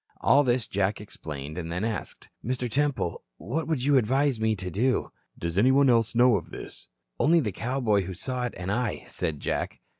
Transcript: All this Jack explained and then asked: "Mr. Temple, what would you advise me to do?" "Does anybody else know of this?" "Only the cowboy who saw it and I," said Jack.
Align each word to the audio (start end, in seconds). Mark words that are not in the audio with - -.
All 0.19 0.43
this 0.43 0.67
Jack 0.67 0.99
explained 0.99 1.59
and 1.59 1.71
then 1.71 1.83
asked: 1.83 2.29
"Mr. 2.43 2.67
Temple, 2.67 3.21
what 3.37 3.67
would 3.67 3.83
you 3.83 3.97
advise 3.97 4.39
me 4.39 4.55
to 4.55 4.71
do?" 4.71 5.11
"Does 5.37 5.59
anybody 5.59 5.91
else 5.91 6.15
know 6.15 6.37
of 6.37 6.49
this?" 6.49 6.87
"Only 7.19 7.39
the 7.39 7.51
cowboy 7.51 8.01
who 8.05 8.15
saw 8.15 8.45
it 8.45 8.55
and 8.57 8.71
I," 8.71 9.03
said 9.05 9.39
Jack. 9.39 9.79